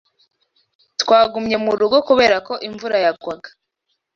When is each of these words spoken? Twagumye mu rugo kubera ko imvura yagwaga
Twagumye 1.01 1.55
mu 1.63 1.71
rugo 1.79 1.97
kubera 2.07 2.37
ko 2.47 2.53
imvura 2.67 2.97
yagwaga 3.05 3.49